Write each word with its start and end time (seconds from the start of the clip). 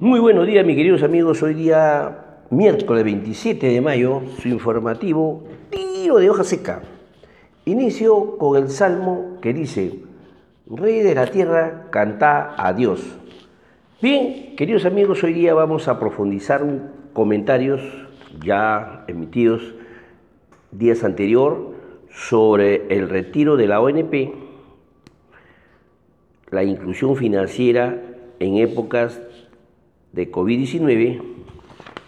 Muy 0.00 0.20
buenos 0.20 0.46
días, 0.46 0.64
mis 0.64 0.76
queridos 0.76 1.02
amigos. 1.02 1.42
Hoy 1.42 1.54
día, 1.54 2.44
miércoles 2.50 3.02
27 3.02 3.66
de 3.66 3.80
mayo, 3.80 4.22
su 4.40 4.46
informativo 4.46 5.42
Tiro 5.70 6.18
de 6.18 6.30
hoja 6.30 6.44
seca. 6.44 6.82
Inicio 7.64 8.38
con 8.38 8.62
el 8.62 8.70
salmo 8.70 9.38
que 9.42 9.52
dice, 9.52 9.98
Rey 10.70 11.00
de 11.00 11.16
la 11.16 11.26
tierra, 11.26 11.88
canta 11.90 12.54
a 12.56 12.72
Dios. 12.74 13.02
Bien, 14.00 14.54
queridos 14.54 14.84
amigos, 14.84 15.24
hoy 15.24 15.32
día 15.32 15.52
vamos 15.52 15.88
a 15.88 15.98
profundizar 15.98 16.64
comentarios 17.12 17.80
ya 18.40 19.04
emitidos 19.08 19.74
días 20.70 21.02
anterior 21.02 21.74
sobre 22.08 22.86
el 22.96 23.08
retiro 23.08 23.56
de 23.56 23.66
la 23.66 23.80
ONP, 23.80 24.32
la 26.52 26.62
inclusión 26.62 27.16
financiera 27.16 28.00
en 28.38 28.58
épocas 28.58 29.20
de 30.12 30.30
COVID-19 30.30 31.22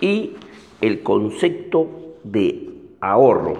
y 0.00 0.32
el 0.80 1.02
concepto 1.02 2.16
de 2.24 2.70
ahorro, 3.00 3.54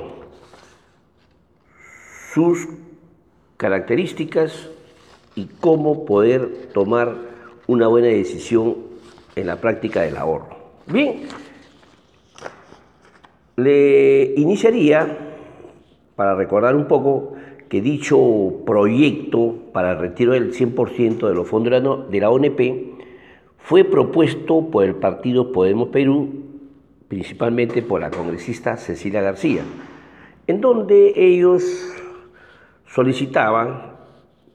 sus 2.33 2.69
características 3.57 4.71
y 5.35 5.47
cómo 5.61 6.05
poder 6.05 6.71
tomar 6.73 7.17
una 7.67 7.89
buena 7.89 8.09
decisión 8.09 8.77
en 9.37 9.47
la 9.47 9.61
práctica 9.61 10.03
del 10.03 10.17
ahorro. 10.17 10.49
Bien, 10.87 11.23
le 13.57 14.35
iniciaría 14.37 15.19
para 16.17 16.35
recordar 16.35 16.75
un 16.75 16.89
poco 16.89 17.35
que 17.69 17.81
dicho 17.81 18.19
proyecto 18.67 19.55
para 19.73 19.93
el 19.93 19.99
retiro 19.99 20.33
del 20.33 20.53
100% 20.53 21.29
de 21.29 21.35
los 21.35 21.47
fondos 21.47 22.11
de 22.11 22.21
la 22.21 22.31
ONP 22.31 22.90
fue 23.63 23.85
propuesto 23.85 24.71
por 24.71 24.85
el 24.85 24.97
partido 24.97 25.53
Podemos 25.53 25.89
Perú, 25.89 26.29
principalmente 27.09 27.83
por 27.83 28.01
la 28.01 28.11
congresista 28.11 28.77
Cecilia 28.77 29.21
García, 29.21 29.63
en 30.47 30.61
donde 30.61 31.13
ellos 31.17 31.95
solicitaban 32.87 33.97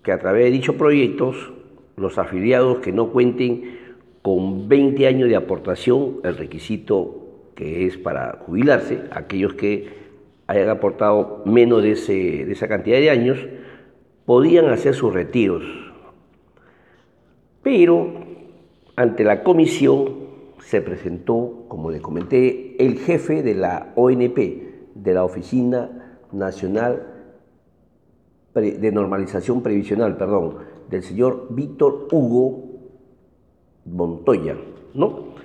que 0.03 0.11
a 0.11 0.19
través 0.19 0.45
de 0.45 0.51
dichos 0.51 0.75
proyectos 0.75 1.51
los 1.97 2.17
afiliados 2.17 2.79
que 2.79 2.91
no 2.91 3.07
cuenten 3.11 3.79
con 4.21 4.67
20 4.67 5.07
años 5.07 5.29
de 5.29 5.35
aportación, 5.35 6.17
el 6.23 6.35
requisito 6.37 7.51
que 7.55 7.85
es 7.85 7.97
para 7.97 8.39
jubilarse, 8.45 9.03
aquellos 9.11 9.53
que 9.53 10.05
hayan 10.47 10.69
aportado 10.69 11.41
menos 11.45 11.81
de, 11.81 11.95
de 12.45 12.51
esa 12.51 12.67
cantidad 12.67 12.97
de 12.97 13.09
años, 13.09 13.39
podían 14.25 14.69
hacer 14.69 14.93
sus 14.93 15.13
retiros. 15.13 15.63
Pero 17.63 18.24
ante 18.95 19.23
la 19.23 19.43
comisión 19.43 20.25
se 20.59 20.81
presentó, 20.81 21.65
como 21.67 21.91
le 21.91 22.01
comenté, 22.01 22.75
el 22.83 22.97
jefe 22.97 23.43
de 23.43 23.55
la 23.55 23.93
ONP, 23.95 24.37
de 24.95 25.13
la 25.13 25.23
Oficina 25.23 26.17
Nacional 26.31 27.11
de 28.53 28.91
Normalización 28.91 29.61
Previsional, 29.61 30.15
perdón, 30.15 30.57
del 30.89 31.03
señor 31.03 31.47
Víctor 31.49 32.07
Hugo 32.11 32.63
Montoya, 33.85 34.55
¿no? 34.93 35.35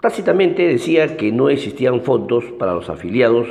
Tácitamente 0.00 0.68
decía 0.68 1.16
que 1.16 1.32
no 1.32 1.48
existían 1.48 2.02
fondos 2.02 2.44
para 2.58 2.74
los 2.74 2.90
afiliados 2.90 3.48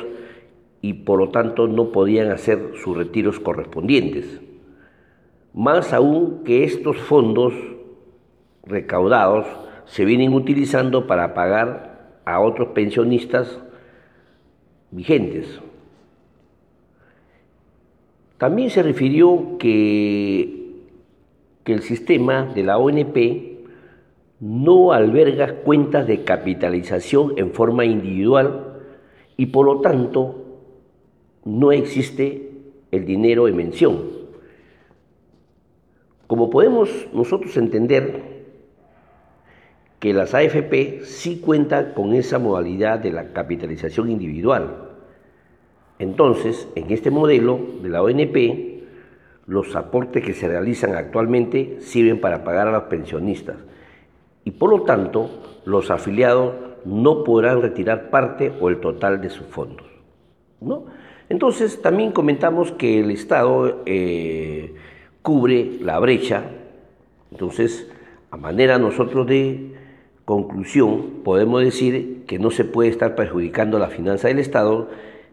y 0.82 0.94
por 0.94 1.18
lo 1.18 1.30
tanto 1.30 1.68
no 1.68 1.92
podían 1.92 2.30
hacer 2.30 2.74
sus 2.84 2.96
retiros 2.96 3.40
correspondientes. 3.40 4.42
Más 5.54 5.94
aún 5.94 6.44
que 6.44 6.64
estos 6.64 6.98
fondos 6.98 7.54
recaudados 8.64 9.46
se 9.86 10.06
vienen 10.06 10.34
utilizando 10.34 11.08
para 11.08 11.34
pagar 11.34 12.20
a 12.26 12.40
otros 12.40 12.70
pensionistas 12.70 13.60
vigentes. 14.92 15.60
También 18.38 18.70
se 18.70 18.84
refirió 18.84 19.58
que, 19.58 20.76
que 21.64 21.74
el 21.74 21.82
sistema 21.82 22.46
de 22.46 22.64
la 22.64 22.78
ONP 22.78 23.18
no 24.40 24.92
alberga 24.92 25.62
cuentas 25.62 26.08
de 26.08 26.24
capitalización 26.24 27.34
en 27.38 27.52
forma 27.52 27.86
individual 27.86 28.82
y 29.38 29.48
por 29.48 29.66
lo 29.66 29.82
tanto 29.82 30.44
no 31.46 31.72
existe 31.72 32.52
el 32.92 33.06
dinero 33.06 33.48
en 33.48 33.56
mención. 33.56 34.24
Como 36.28 36.50
podemos 36.50 36.90
nosotros 37.14 37.56
entender, 37.58 38.43
que 40.04 40.12
las 40.12 40.34
AFP 40.34 41.06
sí 41.06 41.40
cuentan 41.40 41.94
con 41.94 42.14
esa 42.14 42.38
modalidad 42.38 43.00
de 43.00 43.14
la 43.14 43.32
capitalización 43.32 44.12
individual. 44.12 44.90
Entonces, 45.98 46.68
en 46.76 46.92
este 46.92 47.10
modelo 47.10 47.58
de 47.82 47.88
la 47.88 48.04
ONP, 48.04 48.84
los 49.48 49.74
aportes 49.78 50.22
que 50.22 50.34
se 50.34 50.50
realizan 50.50 50.96
actualmente 50.96 51.78
sirven 51.80 52.20
para 52.20 52.44
pagar 52.44 52.68
a 52.68 52.74
los 52.74 52.84
pensionistas 52.84 53.56
y 54.44 54.52
por 54.52 54.72
lo 54.72 54.82
tanto 54.82 55.62
los 55.64 55.90
afiliados 55.90 56.54
no 56.84 57.24
podrán 57.24 57.62
retirar 57.62 58.10
parte 58.10 58.52
o 58.60 58.68
el 58.68 58.82
total 58.82 59.22
de 59.22 59.30
sus 59.30 59.48
fondos. 59.48 59.88
¿no? 60.60 60.84
Entonces, 61.30 61.82
también 61.82 62.12
comentamos 62.12 62.74
que 62.74 63.00
el 63.00 63.10
Estado 63.10 63.84
eh, 63.86 64.76
cubre 65.22 65.78
la 65.80 65.98
brecha, 66.00 66.44
entonces, 67.32 67.90
a 68.32 68.36
manera 68.36 68.78
nosotros 68.78 69.26
de 69.28 69.82
conclusión, 70.26 71.22
podemos 71.24 71.64
decir 71.64 72.24
que 72.28 72.40
no 72.40 72.52
se 72.52 72.64
puede 72.64 72.90
estar 72.90 73.16
perjudicando 73.16 73.80
la 73.80 73.90
finanza 73.90 74.28
del 74.28 74.40
Estado 74.40 74.90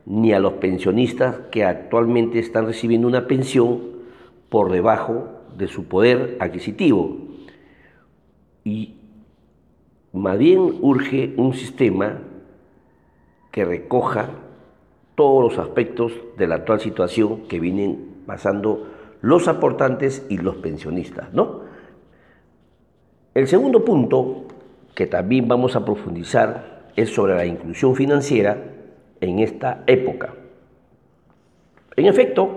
ni 0.07 0.33
a 0.33 0.41
los 0.41 0.55
pensionistas 0.55 1.37
que 1.51 1.65
actualmente 1.65 2.39
están 2.39 2.67
recibiendo 2.67 3.07
una 3.07 3.27
pensión 3.27 3.81
por 4.49 4.73
debajo 4.73 5.29
de 5.57 5.69
su 5.69 5.85
poder 5.85 6.37
adquisitivo. 6.41 7.19
Y 8.65 8.97
más 10.13 10.39
bien 10.39 10.79
urge 10.81 11.35
un 11.37 11.55
sistema 11.55 12.23
que 13.53 13.65
recoja 13.65 14.31
todos 15.15 15.53
los 15.53 15.59
aspectos 15.59 16.13
de 16.37 16.47
la 16.47 16.57
actual 16.57 16.81
situación 16.81 17.43
que 17.49 17.61
vienen 17.61 18.23
pasando 18.27 18.89
los 19.21 19.49
aportantes 19.49 20.27
y 20.29 20.39
los 20.39 20.57
pensionistas, 20.57 21.33
¿no? 21.33 21.61
El 23.35 23.47
segundo 23.47 23.85
punto 23.85 24.47
que 24.95 25.07
también 25.07 25.49
vamos 25.49 25.77
a 25.77 25.85
profundizar 25.85 26.91
es 26.97 27.11
sobre 27.15 27.35
la 27.35 27.47
inclusión 27.47 27.95
financiera 27.95 28.57
en 29.21 29.39
esta 29.39 29.85
época. 29.87 30.35
En 31.97 32.07
efecto, 32.07 32.51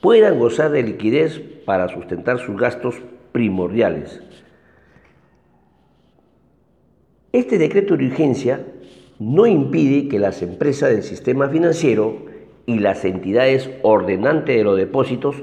puedan 0.00 0.38
gozar 0.38 0.70
de 0.70 0.82
liquidez 0.82 1.40
para 1.64 1.88
sustentar 1.88 2.38
sus 2.38 2.56
gastos 2.56 2.96
primordiales. 3.32 4.22
Este 7.32 7.58
decreto 7.58 7.96
de 7.96 8.06
urgencia 8.06 8.60
no 9.18 9.46
impide 9.46 10.08
que 10.08 10.18
las 10.18 10.40
empresas 10.42 10.90
del 10.90 11.02
sistema 11.02 11.48
financiero 11.48 12.26
y 12.66 12.78
las 12.78 13.04
entidades 13.04 13.70
ordenantes 13.82 14.56
de 14.56 14.64
los 14.64 14.76
depósitos 14.76 15.36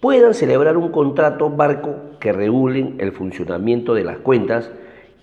puedan 0.00 0.34
celebrar 0.34 0.76
un 0.76 0.90
contrato 0.90 1.50
barco 1.50 1.94
que 2.20 2.32
regulen 2.32 2.96
el 2.98 3.12
funcionamiento 3.12 3.94
de 3.94 4.04
las 4.04 4.18
cuentas 4.18 4.70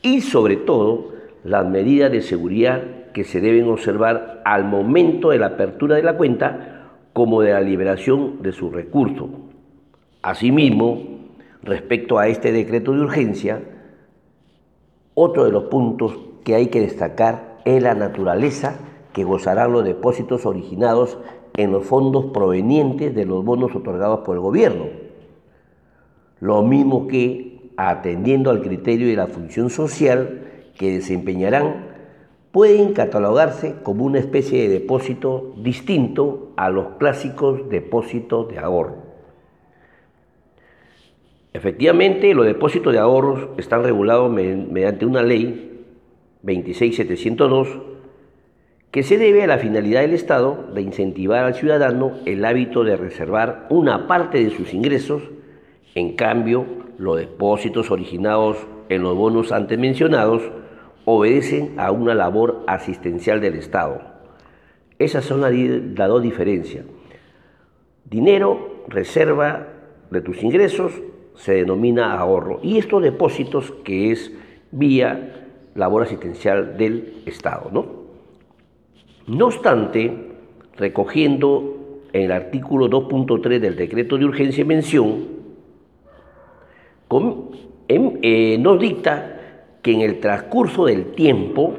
y 0.08 0.22
sobre 0.22 0.56
todo 0.56 1.10
las 1.44 1.68
medidas 1.68 2.12
de 2.12 2.22
seguridad 2.22 2.82
que 3.14 3.26
se 3.26 3.42
deben 3.42 3.68
observar 3.68 4.42
al 4.46 4.64
momento 4.64 5.32
de 5.32 5.40
la 5.40 5.48
apertura 5.48 5.98
de 5.98 6.04
la 6.04 6.16
cuenta 6.16 6.94
como 7.12 7.42
de 7.42 7.52
la 7.52 7.62
liberación 7.62 8.42
de 8.42 8.54
su 8.54 8.70
recurso. 8.70 9.30
Asimismo, 10.22 11.02
respecto 11.62 12.20
a 12.20 12.28
este 12.28 12.52
decreto 12.52 12.94
de 12.94 13.02
urgencia, 13.02 13.62
otro 15.14 15.44
de 15.44 15.52
los 15.52 15.66
puntos 15.66 16.18
que 16.46 16.56
hay 16.56 16.68
que 16.68 16.82
destacar 16.82 17.58
es 17.66 17.84
la 17.84 17.94
naturaleza 17.94 18.80
que 19.12 19.26
gozarán 19.26 19.74
los 19.74 19.84
depósitos 19.84 20.46
originados 20.46 21.18
en 21.56 21.72
los 21.72 21.86
fondos 21.86 22.28
provenientes 22.28 23.14
de 23.14 23.26
los 23.26 23.44
bonos 23.44 23.76
otorgados 23.76 24.20
por 24.20 24.36
el 24.36 24.42
gobierno. 24.42 24.86
Lo 26.40 26.62
mismo 26.62 27.08
que 27.08 27.57
atendiendo 27.78 28.50
al 28.50 28.62
criterio 28.62 29.08
de 29.08 29.16
la 29.16 29.28
función 29.28 29.70
social 29.70 30.42
que 30.78 30.92
desempeñarán, 30.92 31.88
pueden 32.52 32.94
catalogarse 32.94 33.76
como 33.84 34.04
una 34.04 34.20
especie 34.20 34.64
de 34.64 34.70
depósito 34.80 35.54
distinto 35.58 36.54
a 36.58 36.70
los 36.70 36.98
clásicos 36.98 37.70
depósitos 37.70 38.50
de 38.50 38.60
ahorro. 38.60 39.08
Efectivamente, 41.54 42.34
los 42.34 42.46
depósitos 42.46 42.94
de 42.94 43.00
ahorros 43.00 43.50
están 43.58 43.84
regulados 43.84 44.32
mediante 44.32 45.06
una 45.06 45.24
ley 45.24 45.86
26702 46.44 47.68
que 48.92 49.04
se 49.04 49.18
debe 49.18 49.44
a 49.44 49.48
la 49.48 49.58
finalidad 49.58 50.02
del 50.02 50.14
Estado 50.14 50.70
de 50.74 50.82
incentivar 50.82 51.46
al 51.46 51.56
ciudadano 51.56 52.14
el 52.26 52.46
hábito 52.46 52.84
de 52.84 52.96
reservar 52.96 53.68
una 53.70 54.08
parte 54.08 54.44
de 54.44 54.50
sus 54.50 54.74
ingresos, 54.74 55.24
en 55.98 56.16
cambio, 56.16 56.64
los 57.00 57.18
depósitos 57.18 57.90
originados 57.90 58.58
en 58.88 59.02
los 59.02 59.16
bonos 59.16 59.52
antes 59.52 59.80
mencionados 59.80 60.44
obedecen 61.06 61.74
a 61.80 61.90
una 61.90 62.14
labor 62.14 62.64
asistencial 62.68 63.42
del 63.42 63.56
Estado. 63.56 64.02
Esas 65.00 65.26
son 65.26 65.42
las 65.42 65.52
dos 66.08 66.22
diferencias. 66.22 66.86
Dinero, 68.06 68.84
reserva 68.88 69.70
de 70.12 70.22
tus 70.22 70.44
ingresos, 70.44 70.94
se 71.34 71.54
denomina 71.54 72.14
ahorro. 72.14 72.60
Y 72.62 72.78
estos 72.78 73.02
depósitos 73.02 73.72
que 73.84 74.12
es 74.12 74.32
vía 74.70 75.48
labor 75.74 76.04
asistencial 76.04 76.78
del 76.78 77.24
Estado. 77.26 77.72
¿no? 77.72 77.88
no 79.26 79.48
obstante, 79.48 80.14
recogiendo 80.76 82.04
en 82.14 82.22
el 82.22 82.32
artículo 82.32 82.88
2.3 82.88 83.60
del 83.60 83.76
decreto 83.76 84.20
de 84.20 84.26
urgencia 84.26 84.62
y 84.62 84.66
mención, 84.66 85.37
eh, 87.90 88.58
nos 88.60 88.80
dicta 88.80 89.38
que 89.82 89.94
en 89.94 90.02
el 90.02 90.20
transcurso 90.20 90.86
del 90.86 91.14
tiempo, 91.14 91.76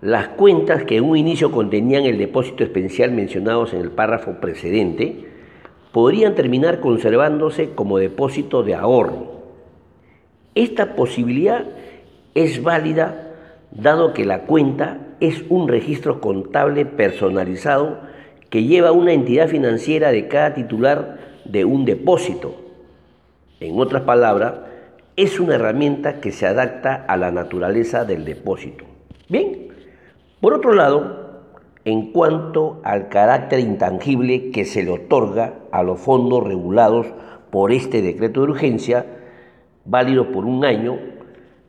las 0.00 0.28
cuentas 0.28 0.84
que 0.84 0.96
en 0.96 1.04
un 1.04 1.16
inicio 1.16 1.52
contenían 1.52 2.04
el 2.04 2.16
depósito 2.16 2.64
especial 2.64 3.12
mencionados 3.12 3.74
en 3.74 3.80
el 3.80 3.90
párrafo 3.90 4.40
precedente, 4.40 5.26
podrían 5.92 6.34
terminar 6.34 6.80
conservándose 6.80 7.70
como 7.70 7.98
depósito 7.98 8.62
de 8.62 8.74
ahorro. 8.74 9.40
Esta 10.54 10.94
posibilidad 10.94 11.66
es 12.34 12.62
válida 12.62 13.34
dado 13.70 14.14
que 14.14 14.24
la 14.24 14.42
cuenta 14.42 14.98
es 15.20 15.44
un 15.48 15.68
registro 15.68 16.20
contable 16.20 16.86
personalizado 16.86 18.00
que 18.48 18.64
lleva 18.64 18.92
una 18.92 19.12
entidad 19.12 19.48
financiera 19.48 20.10
de 20.10 20.28
cada 20.28 20.54
titular 20.54 21.18
de 21.44 21.64
un 21.64 21.84
depósito 21.84 22.69
en 23.60 23.78
otras 23.78 24.02
palabras, 24.02 24.54
es 25.16 25.38
una 25.38 25.56
herramienta 25.56 26.20
que 26.20 26.32
se 26.32 26.46
adapta 26.46 27.04
a 27.06 27.16
la 27.16 27.30
naturaleza 27.30 28.04
del 28.04 28.24
depósito. 28.24 28.84
Bien, 29.28 29.68
por 30.40 30.54
otro 30.54 30.72
lado, 30.72 31.42
en 31.84 32.12
cuanto 32.12 32.80
al 32.84 33.08
carácter 33.08 33.60
intangible 33.60 34.50
que 34.50 34.64
se 34.64 34.82
le 34.82 34.90
otorga 34.90 35.54
a 35.70 35.82
los 35.82 36.00
fondos 36.00 36.42
regulados 36.42 37.06
por 37.50 37.72
este 37.72 38.00
decreto 38.00 38.40
de 38.40 38.50
urgencia, 38.52 39.06
válido 39.84 40.32
por 40.32 40.44
un 40.44 40.64
año, 40.64 40.98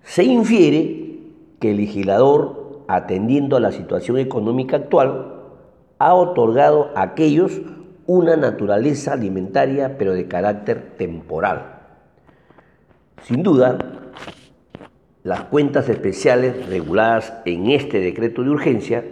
se 0.03 0.23
infiere 0.23 1.19
que 1.59 1.71
el 1.71 1.77
legislador, 1.77 2.83
atendiendo 2.87 3.55
a 3.57 3.59
la 3.59 3.71
situación 3.71 4.17
económica 4.17 4.77
actual, 4.77 5.35
ha 5.99 6.13
otorgado 6.13 6.91
a 6.95 7.03
aquellos 7.03 7.61
una 8.07 8.35
naturaleza 8.35 9.13
alimentaria 9.13 9.97
pero 9.97 10.13
de 10.13 10.27
carácter 10.27 10.95
temporal. 10.97 11.70
Sin 13.23 13.43
duda, 13.43 13.77
las 15.23 15.41
cuentas 15.43 15.87
especiales 15.89 16.67
reguladas 16.67 17.33
en 17.45 17.69
este 17.69 17.99
decreto 17.99 18.43
de 18.43 18.49
urgencia 18.49 19.05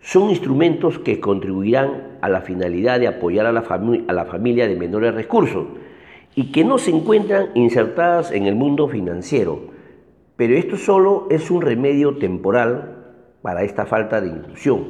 son 0.00 0.30
instrumentos 0.30 0.98
que 0.98 1.20
contribuirán 1.20 2.18
a 2.20 2.28
la 2.28 2.40
finalidad 2.40 2.98
de 2.98 3.06
apoyar 3.06 3.46
a 3.46 3.52
la, 3.52 4.24
familia 4.24 4.66
de 4.66 4.74
menores 4.74 5.14
recursos 5.14 5.66
y 6.34 6.50
que 6.50 6.64
no 6.64 6.78
se 6.78 6.90
encuentran 6.90 7.50
insertadas 7.54 8.32
en 8.32 8.46
el 8.46 8.56
mundo 8.56 8.88
financiero. 8.88 9.60
Pero 10.34 10.56
esto 10.56 10.76
solo 10.76 11.28
es 11.30 11.48
un 11.52 11.62
remedio 11.62 12.18
temporal 12.18 12.96
para 13.40 13.62
esta 13.62 13.86
falta 13.86 14.20
de 14.20 14.28
inclusión. 14.28 14.84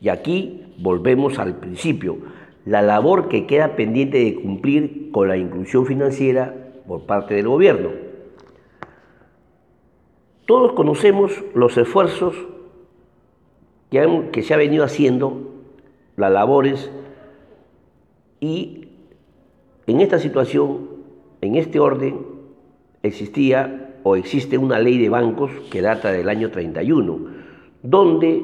Y 0.00 0.10
aquí 0.10 0.74
volvemos 0.78 1.40
al 1.40 1.56
principio, 1.56 2.18
la 2.64 2.82
labor 2.82 3.28
que 3.28 3.46
queda 3.46 3.74
pendiente 3.74 4.18
de 4.18 4.36
cumplir 4.36 5.10
con 5.10 5.26
la 5.26 5.36
inclusión 5.36 5.86
financiera 5.86 6.69
por 6.86 7.06
parte 7.06 7.34
del 7.34 7.48
gobierno. 7.48 7.90
Todos 10.46 10.72
conocemos 10.72 11.32
los 11.54 11.76
esfuerzos 11.76 12.34
que, 13.90 14.42
se 14.42 14.54
ha 14.54 14.56
venido 14.56 14.84
haciendo, 14.84 15.50
las 16.16 16.32
labores, 16.32 16.90
y 18.40 18.88
en 19.86 20.00
esta 20.00 20.18
situación, 20.18 20.88
en 21.40 21.56
este 21.56 21.80
orden, 21.80 22.18
existía 23.02 23.96
o 24.02 24.16
existe 24.16 24.58
una 24.58 24.78
ley 24.78 24.98
de 24.98 25.08
bancos 25.08 25.50
que 25.70 25.82
data 25.82 26.12
del 26.12 26.28
año 26.28 26.50
31, 26.50 27.18
donde 27.82 28.42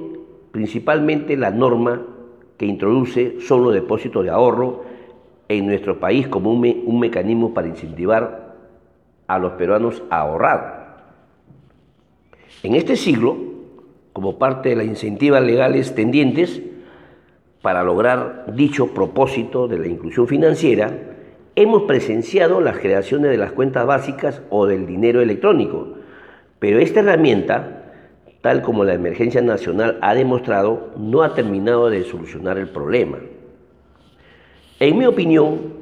principalmente 0.53 1.37
la 1.37 1.51
norma 1.51 2.03
que 2.57 2.67
introduce 2.67 3.41
son 3.41 3.63
los 3.63 3.75
depósitos 3.75 4.25
de 4.25 4.31
ahorro 4.31 4.85
en 5.49 5.67
nuestro 5.67 6.01
país 6.01 6.29
como 6.29 6.53
un, 6.87 7.01
mecanismo 7.01 7.53
para 7.53 7.69
incentivar 7.69 8.55
a 9.27 9.39
los 9.39 9.53
peruanos 9.53 10.03
a 10.11 10.21
ahorrar. 10.21 10.97
En 12.63 12.75
este 12.75 12.97
siglo, 12.97 13.37
como 14.13 14.39
parte 14.39 14.71
de 14.71 14.77
las 14.77 14.87
incentivas 14.87 15.43
legales 15.43 15.95
tendientes 15.95 16.63
para 17.61 17.83
lograr 17.83 18.47
dicho 18.55 18.95
propósito 18.95 19.69
de 19.69 19.79
la 19.79 19.89
inclusión 19.89 20.27
financiera, 20.29 20.91
hemos 21.57 21.83
presenciado 21.83 22.61
las 22.61 22.79
creaciones 22.79 23.31
de 23.31 23.39
las 23.39 23.53
cuentas 23.53 23.87
básicas 23.87 24.43
o 24.51 24.67
del 24.67 24.87
dinero 24.87 25.21
electrónico, 25.21 25.95
pero 26.59 26.79
esta 26.79 27.01
herramienta, 27.01 27.93
tal 28.41 28.63
como 28.63 28.85
la 28.85 28.95
emergencia 28.95 29.43
nacional 29.43 29.99
ha 30.01 30.15
demostrado, 30.15 30.93
no 30.97 31.23
ha 31.23 31.35
terminado 31.35 31.91
de 31.91 32.05
solucionar 32.05 32.59
el 32.59 32.69
problema. 32.69 33.19
En 34.79 34.99
mi 34.99 35.07
opinión, 35.07 35.76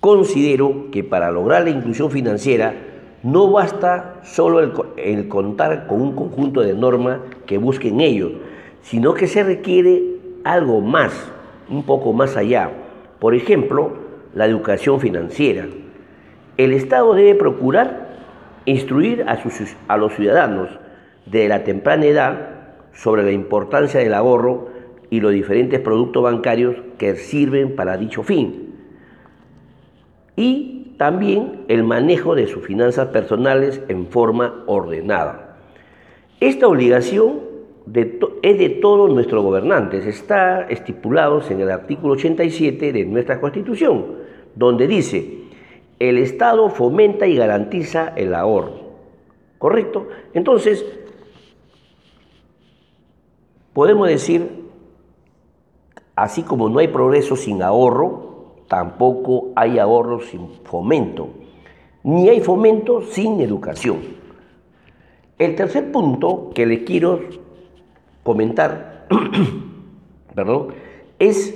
considero 0.00 0.90
que 0.90 1.04
para 1.04 1.30
lograr 1.30 1.64
la 1.64 1.70
inclusión 1.70 2.10
financiera 2.10 2.74
No 3.22 3.50
basta 3.50 4.20
solo 4.22 4.60
el, 4.96 5.28
contar 5.28 5.86
con 5.86 6.00
un 6.00 6.14
conjunto 6.14 6.62
de 6.62 6.72
normas 6.72 7.18
que 7.44 7.58
busquen 7.58 8.00
ellos, 8.00 8.32
sino 8.80 9.12
que 9.12 9.26
se 9.26 9.42
requiere 9.42 10.02
algo 10.42 10.80
más, 10.80 11.12
un 11.68 11.82
poco 11.82 12.14
más 12.14 12.38
allá. 12.38 12.70
Por 13.18 13.34
ejemplo, 13.34 13.92
la 14.34 14.46
educación 14.46 15.00
financiera. 15.00 15.66
El 16.56 16.72
Estado 16.72 17.12
debe 17.12 17.34
procurar 17.34 18.08
instruir 18.64 19.24
a, 19.28 19.38
a 19.88 19.96
los 19.98 20.14
ciudadanos 20.14 20.70
de 21.26 21.46
la 21.46 21.62
temprana 21.62 22.06
edad 22.06 22.48
sobre 22.94 23.22
la 23.22 23.32
importancia 23.32 24.00
del 24.00 24.14
ahorro 24.14 24.68
y 25.10 25.20
los 25.20 25.32
diferentes 25.32 25.78
productos 25.80 26.22
bancarios 26.22 26.76
que 26.96 27.16
sirven 27.16 27.76
para 27.76 27.98
dicho 27.98 28.22
fin. 28.22 28.69
Y 30.36 30.94
también 30.96 31.64
el 31.68 31.82
manejo 31.84 32.34
de 32.34 32.46
sus 32.46 32.64
finanzas 32.64 33.08
personales 33.08 33.80
en 33.88 34.06
forma 34.06 34.64
ordenada. 34.66 35.56
Esta 36.40 36.68
obligación 36.68 37.40
es 38.42 38.58
de 38.58 38.68
todos 38.80 39.10
nuestros 39.10 39.42
gobernantes, 39.42 40.06
está 40.06 40.62
estipulado 40.62 41.42
en 41.48 41.60
el 41.60 41.70
artículo 41.70 42.14
87 42.14 42.92
de 42.92 43.04
nuestra 43.04 43.40
Constitución, 43.40 44.16
donde 44.54 44.86
dice, 44.86 45.40
el 45.98 46.18
Estado 46.18 46.68
fomenta 46.70 47.26
y 47.26 47.36
garantiza 47.36 48.12
el 48.16 48.34
ahorro. 48.34 48.80
¿Correcto? 49.58 50.08
Entonces, 50.32 50.84
podemos 53.72 54.08
decir, 54.08 54.48
así 56.16 56.42
como 56.42 56.68
no 56.68 56.78
hay 56.78 56.88
progreso 56.88 57.36
sin 57.36 57.62
ahorro, 57.62 58.29
tampoco 58.70 59.50
hay 59.56 59.80
ahorro 59.80 60.20
sin 60.20 60.48
fomento, 60.62 61.30
ni 62.04 62.28
hay 62.28 62.40
fomento 62.40 63.02
sin 63.02 63.40
educación. 63.40 63.98
El 65.38 65.56
tercer 65.56 65.90
punto 65.90 66.52
que 66.54 66.66
les 66.66 66.84
quiero 66.84 67.18
comentar, 68.22 69.08
perdón, 70.36 70.68
es 71.18 71.52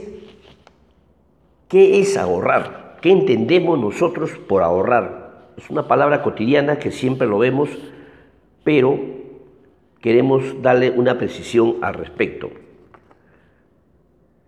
qué 1.68 2.00
es 2.00 2.16
ahorrar, 2.16 2.96
qué 3.00 3.12
entendemos 3.12 3.78
nosotros 3.78 4.32
por 4.48 4.64
ahorrar. 4.64 5.52
Es 5.56 5.70
una 5.70 5.86
palabra 5.86 6.20
cotidiana 6.20 6.80
que 6.80 6.90
siempre 6.90 7.28
lo 7.28 7.38
vemos, 7.38 7.68
pero 8.64 8.98
queremos 10.00 10.60
darle 10.62 10.90
una 10.90 11.16
precisión 11.16 11.76
al 11.80 11.94
respecto. 11.94 12.63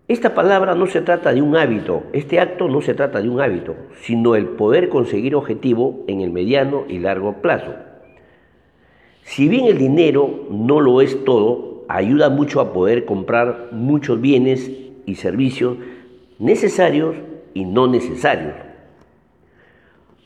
Esta 0.07 0.33
palabra 0.33 0.73
no 0.73 0.87
se 0.87 1.01
trata 1.01 1.33
de 1.33 1.41
un 1.41 1.57
hábito, 1.57 2.03
este 2.13 2.39
acto 2.39 2.69
no 2.69 2.81
se 2.81 2.93
trata 2.93 3.21
de 3.21 3.27
un 3.27 3.41
hábito, 3.41 3.75
sino 4.03 4.35
el 4.35 4.45
poder 4.45 4.87
conseguir 4.87 5.35
objetivo 5.35 6.05
en 6.07 6.21
el 6.21 6.31
mediano 6.31 6.85
y 6.87 6.99
largo 6.99 7.41
plazo. 7.41 7.73
Si 9.23 9.49
bien 9.49 9.65
el 9.65 9.77
dinero 9.77 10.47
no 10.49 10.79
lo 10.79 11.01
es 11.01 11.25
todo, 11.25 11.83
ayuda 11.89 12.29
mucho 12.29 12.61
a 12.61 12.71
poder 12.71 13.03
comprar 13.03 13.67
muchos 13.73 14.21
bienes 14.21 14.71
y 15.05 15.15
servicios 15.15 15.75
necesarios 16.39 17.17
y 17.53 17.65
no 17.65 17.87
necesarios. 17.87 18.55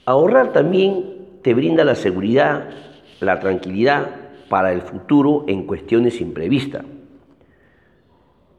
Ahorrar 0.06 0.54
también 0.54 1.40
te 1.42 1.56
brinda 1.56 1.84
la 1.84 1.96
seguridad, 1.96 2.70
la 3.20 3.40
tranquilidad 3.40 4.16
para 4.48 4.74
el 4.74 4.82
futuro 4.82 5.46
en 5.48 5.66
cuestiones 5.66 6.22
imprevistas. 6.22 6.86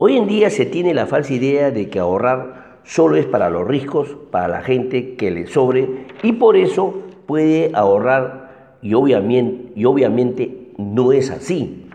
Hoy 0.05 0.17
en 0.17 0.27
día 0.27 0.51
se 0.51 0.67
tiene 0.67 0.95
la 0.95 1.07
falsa 1.07 1.33
idea 1.33 1.71
de 1.71 1.89
que 1.89 2.01
ahorrar 2.01 2.81
solo 2.83 3.15
es 3.15 3.25
para 3.25 3.51
los 3.51 3.69
ricos, 3.69 4.17
para 4.33 4.49
la 4.49 4.61
gente 4.61 5.15
que 5.15 5.31
le 5.31 5.47
sobre 5.47 6.07
y 6.25 6.33
por 6.33 6.57
eso 6.57 7.05
puede 7.25 7.71
ahorrar 7.73 8.79
y 8.83 8.95
obviamente, 8.95 9.73
y 9.77 9.85
obviamente 9.85 10.73
no 10.77 11.13
es 11.13 11.31
así. 11.31 11.89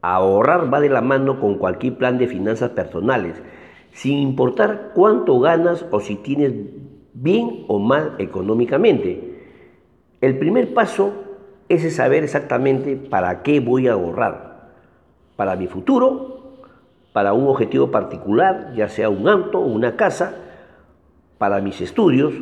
Ahorrar 0.00 0.72
va 0.72 0.78
de 0.78 0.88
la 0.88 1.00
mano 1.00 1.40
con 1.40 1.56
cualquier 1.58 1.98
plan 1.98 2.18
de 2.18 2.28
finanzas 2.28 2.70
personales, 2.70 3.34
sin 3.90 4.18
importar 4.18 4.92
cuánto 4.94 5.40
ganas 5.40 5.84
o 5.90 5.98
si 5.98 6.14
tienes 6.14 6.52
bien 7.14 7.64
o 7.66 7.80
mal 7.80 8.14
económicamente. 8.18 9.40
El 10.20 10.38
primer 10.38 10.72
paso 10.72 11.14
es 11.68 11.96
saber 11.96 12.22
exactamente 12.22 12.94
para 12.94 13.42
qué 13.42 13.58
voy 13.58 13.88
a 13.88 13.94
ahorrar. 13.94 14.70
Para 15.34 15.56
mi 15.56 15.66
futuro 15.66 16.35
para 17.16 17.32
un 17.32 17.48
objetivo 17.48 17.90
particular, 17.90 18.74
ya 18.76 18.90
sea 18.90 19.08
un 19.08 19.26
auto 19.26 19.58
o 19.58 19.66
una 19.66 19.96
casa, 19.96 20.34
para 21.38 21.62
mis 21.62 21.80
estudios, 21.80 22.34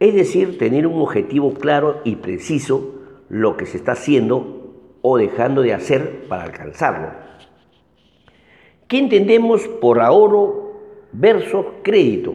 es 0.00 0.14
decir, 0.16 0.58
tener 0.58 0.88
un 0.88 1.00
objetivo 1.00 1.54
claro 1.54 2.00
y 2.02 2.16
preciso, 2.16 2.96
lo 3.28 3.56
que 3.56 3.66
se 3.66 3.76
está 3.76 3.92
haciendo 3.92 4.98
o 5.00 5.16
dejando 5.16 5.62
de 5.62 5.74
hacer 5.74 6.26
para 6.26 6.42
alcanzarlo. 6.42 7.10
¿Qué 8.88 8.98
entendemos 8.98 9.68
por 9.68 10.00
ahorro 10.00 10.72
versus 11.12 11.64
crédito? 11.84 12.34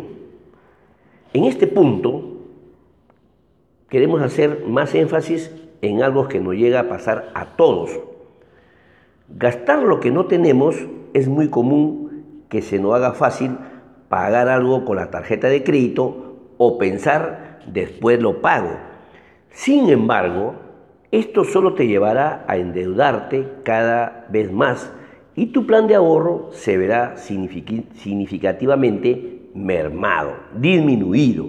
En 1.33 1.43
este 1.43 1.67
punto 1.67 2.37
queremos 3.89 4.21
hacer 4.21 4.63
más 4.65 4.95
énfasis 4.95 5.53
en 5.81 6.03
algo 6.03 6.29
que 6.29 6.39
nos 6.39 6.53
llega 6.55 6.79
a 6.79 6.87
pasar 6.87 7.31
a 7.33 7.57
todos. 7.57 7.99
Gastar 9.27 9.83
lo 9.83 9.99
que 9.99 10.09
no 10.09 10.27
tenemos 10.27 10.77
es 11.13 11.27
muy 11.27 11.49
común 11.49 12.45
que 12.49 12.61
se 12.61 12.79
nos 12.79 12.95
haga 12.95 13.13
fácil 13.13 13.57
pagar 14.09 14.49
algo 14.49 14.85
con 14.85 14.97
la 14.97 15.11
tarjeta 15.11 15.47
de 15.47 15.63
crédito 15.63 16.35
o 16.57 16.77
pensar 16.77 17.59
después 17.67 18.21
lo 18.21 18.41
pago. 18.41 18.71
Sin 19.49 19.89
embargo, 19.89 20.55
esto 21.11 21.43
solo 21.43 21.73
te 21.73 21.87
llevará 21.87 22.45
a 22.47 22.57
endeudarte 22.57 23.47
cada 23.63 24.27
vez 24.29 24.51
más 24.51 24.93
y 25.35 25.47
tu 25.47 25.65
plan 25.65 25.87
de 25.87 25.95
ahorro 25.95 26.49
se 26.51 26.77
verá 26.77 27.17
significativamente 27.17 29.49
mermado, 29.53 30.33
disminuido. 30.55 31.47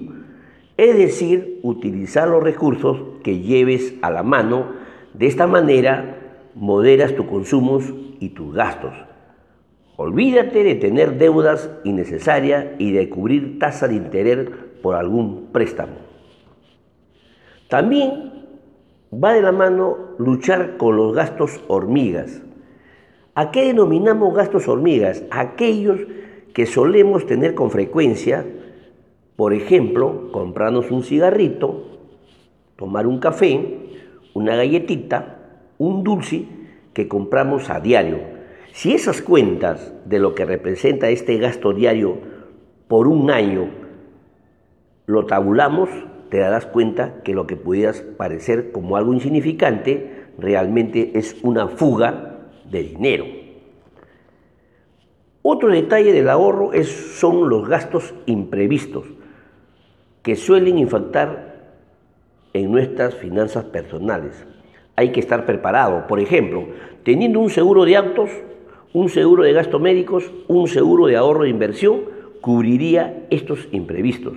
Es 0.76 0.96
decir, 0.96 1.60
utilizar 1.62 2.28
los 2.28 2.42
recursos 2.42 2.98
que 3.22 3.40
lleves 3.40 3.94
a 4.00 4.10
la 4.10 4.22
mano. 4.22 4.78
De 5.12 5.26
esta 5.26 5.46
manera 5.46 6.16
moderas 6.54 7.14
tus 7.14 7.26
consumos 7.26 7.84
y 8.18 8.30
tus 8.30 8.54
gastos. 8.54 8.94
Olvídate 10.02 10.64
de 10.64 10.76
tener 10.76 11.18
deudas 11.18 11.68
innecesarias 11.84 12.68
y 12.78 12.90
de 12.92 13.10
cubrir 13.10 13.58
tasa 13.58 13.86
de 13.86 13.96
interés 13.96 14.48
por 14.80 14.94
algún 14.94 15.48
préstamo. 15.52 15.92
También 17.68 18.32
va 19.12 19.34
de 19.34 19.42
la 19.42 19.52
mano 19.52 20.14
luchar 20.16 20.78
con 20.78 20.96
los 20.96 21.14
gastos 21.14 21.60
hormigas. 21.68 22.40
¿A 23.34 23.50
qué 23.50 23.66
denominamos 23.66 24.34
gastos 24.34 24.68
hormigas? 24.68 25.22
Aquellos 25.30 26.00
que 26.54 26.64
solemos 26.64 27.26
tener 27.26 27.54
con 27.54 27.70
frecuencia, 27.70 28.46
por 29.36 29.52
ejemplo, 29.52 30.32
comprarnos 30.32 30.90
un 30.90 31.02
cigarrito, 31.02 31.98
tomar 32.76 33.06
un 33.06 33.20
café, 33.20 33.76
una 34.32 34.56
galletita, 34.56 35.40
un 35.76 36.02
dulce 36.02 36.46
que 36.94 37.06
compramos 37.06 37.68
a 37.68 37.80
diario 37.80 38.39
si 38.72 38.94
esas 38.94 39.22
cuentas 39.22 39.92
de 40.04 40.18
lo 40.18 40.34
que 40.34 40.44
representa 40.44 41.10
este 41.10 41.38
gasto 41.38 41.72
diario 41.72 42.18
por 42.88 43.08
un 43.08 43.30
año 43.30 43.68
lo 45.06 45.26
tabulamos, 45.26 45.88
te 46.30 46.38
darás 46.38 46.66
cuenta 46.66 47.22
que 47.24 47.34
lo 47.34 47.46
que 47.46 47.56
pudieras 47.56 48.02
parecer 48.16 48.70
como 48.70 48.96
algo 48.96 49.12
insignificante 49.12 50.26
realmente 50.38 51.18
es 51.18 51.36
una 51.42 51.66
fuga 51.66 52.48
de 52.70 52.82
dinero. 52.84 53.24
Otro 55.42 55.70
detalle 55.70 56.12
del 56.12 56.28
ahorro 56.28 56.70
son 56.84 57.48
los 57.48 57.68
gastos 57.68 58.14
imprevistos 58.26 59.06
que 60.22 60.36
suelen 60.36 60.78
impactar 60.78 61.72
en 62.52 62.70
nuestras 62.70 63.14
finanzas 63.14 63.64
personales. 63.64 64.46
Hay 64.96 65.12
que 65.12 65.20
estar 65.20 65.46
preparado. 65.46 66.06
Por 66.06 66.20
ejemplo, 66.20 66.66
teniendo 67.04 67.40
un 67.40 67.50
seguro 67.50 67.84
de 67.84 67.96
autos, 67.96 68.30
un 68.92 69.08
seguro 69.08 69.44
de 69.44 69.52
gastos 69.52 69.80
médicos, 69.80 70.30
un 70.48 70.68
seguro 70.68 71.06
de 71.06 71.16
ahorro 71.16 71.44
de 71.44 71.50
inversión 71.50 72.00
cubriría 72.40 73.26
estos 73.30 73.68
imprevistos. 73.72 74.34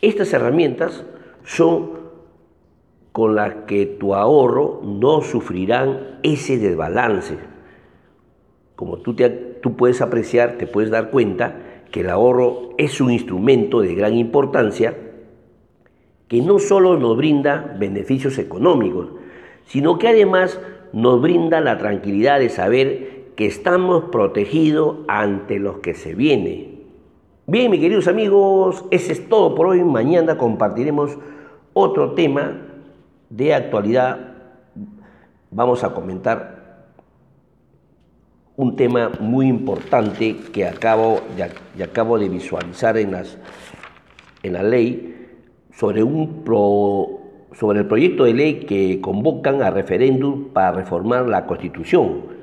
Estas 0.00 0.32
herramientas 0.32 1.04
son 1.44 2.02
con 3.12 3.34
las 3.34 3.54
que 3.66 3.86
tu 3.86 4.14
ahorro 4.14 4.80
no 4.82 5.20
sufrirán 5.20 6.18
ese 6.22 6.58
desbalance. 6.58 7.36
Como 8.74 8.98
tú, 8.98 9.14
te, 9.14 9.28
tú 9.28 9.76
puedes 9.76 10.00
apreciar, 10.00 10.56
te 10.56 10.66
puedes 10.66 10.90
dar 10.90 11.10
cuenta 11.10 11.56
que 11.90 12.00
el 12.00 12.10
ahorro 12.10 12.70
es 12.78 13.00
un 13.00 13.12
instrumento 13.12 13.80
de 13.80 13.94
gran 13.94 14.14
importancia 14.14 14.96
que 16.26 16.40
no 16.40 16.58
solo 16.58 16.98
nos 16.98 17.16
brinda 17.16 17.76
beneficios 17.78 18.38
económicos, 18.38 19.10
sino 19.66 19.98
que 19.98 20.08
además 20.08 20.58
nos 20.94 21.20
brinda 21.20 21.60
la 21.60 21.76
tranquilidad 21.76 22.38
de 22.38 22.48
saber 22.48 23.11
que 23.36 23.46
estamos 23.46 24.04
protegidos 24.04 24.98
ante 25.08 25.58
los 25.58 25.78
que 25.78 25.94
se 25.94 26.14
viene. 26.14 26.72
Bien, 27.46 27.70
mis 27.70 27.80
queridos 27.80 28.08
amigos, 28.08 28.84
ese 28.90 29.12
es 29.12 29.28
todo 29.28 29.54
por 29.54 29.66
hoy. 29.66 29.82
Mañana 29.82 30.38
compartiremos 30.38 31.18
Otro 31.74 32.12
tema 32.12 32.60
de 33.30 33.54
actualidad, 33.54 34.34
vamos 35.50 35.82
a 35.84 35.94
comentar 35.94 36.86
un 38.56 38.76
tema 38.76 39.10
muy 39.20 39.48
importante 39.48 40.36
que 40.52 40.66
acabo 40.66 41.20
de, 41.36 41.82
acabo 41.82 42.18
de 42.18 42.28
visualizar 42.28 42.98
en, 42.98 43.16
en 44.42 44.52
la 44.52 44.62
ley 44.62 45.30
sobre, 45.74 46.02
un 46.02 46.44
sobre 47.54 47.80
el 47.80 47.86
proyecto 47.86 48.24
de 48.24 48.34
ley 48.34 48.54
que 48.66 49.00
convocan 49.00 49.62
a 49.62 49.70
referéndum 49.70 50.50
para 50.52 50.72
reformar 50.72 51.26
la 51.26 51.46
Constitución, 51.46 52.41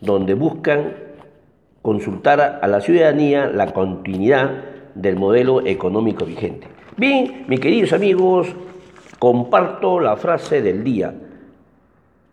donde 0.00 0.34
buscan 0.34 0.94
consultar 1.82 2.60
a 2.62 2.66
la 2.66 2.80
ciudadanía 2.80 3.46
la 3.46 3.72
continuidad 3.72 4.64
del 4.94 5.16
modelo 5.16 5.66
económico 5.66 6.24
vigente. 6.24 6.66
Bien, 6.96 7.44
mis 7.48 7.60
queridos 7.60 7.92
amigos, 7.92 8.48
comparto 9.18 10.00
la 10.00 10.16
frase 10.16 10.62
del 10.62 10.84
día. 10.84 11.14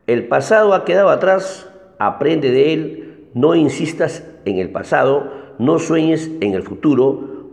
El 0.08 0.28
pasado 0.28 0.74
ha 0.74 0.86
quedado 0.86 1.10
atrás, 1.10 1.70
aprende 2.00 2.52
de 2.52 2.74
él, 2.74 3.28
no 3.34 3.56
insistas 3.56 4.26
en 4.46 4.58
el 4.58 4.70
pasado, 4.70 5.32
no 5.60 5.80
sueñes 5.80 6.32
en 6.42 6.54
el 6.54 6.64
futuro, 6.64 7.50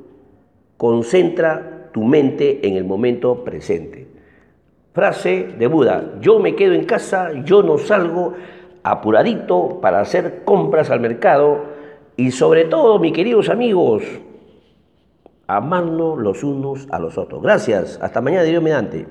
concentra 0.77 1.91
tu 1.93 2.05
mente 2.05 2.67
en 2.67 2.77
el 2.77 2.85
momento 2.85 3.45
presente. 3.45 4.09
Frase 4.93 5.49
de 5.59 5.67
Buda, 5.67 6.15
yo 6.21 6.39
me 6.39 6.55
quedo 6.55 6.73
en 6.75 6.85
casa, 6.85 7.33
yo 7.45 7.63
no 7.63 7.79
salgo 7.79 8.35
apuradito 8.85 9.81
para 9.81 10.01
hacer 10.01 10.45
compras 10.45 10.91
al 10.91 11.01
mercado 11.01 11.65
y 12.17 12.31
sobre 12.31 12.67
todo, 12.67 13.01
mis 13.01 13.13
queridos 13.13 13.49
amigos, 13.49 14.05
amarnos 15.49 16.19
los 16.19 16.45
unos 16.45 16.87
a 16.91 16.99
los 17.01 17.19
otros. 17.19 17.43
Gracias, 17.43 17.99
hasta 18.01 18.21
mañana, 18.21 18.45
Dios 18.45 18.63
mediante. 18.63 19.03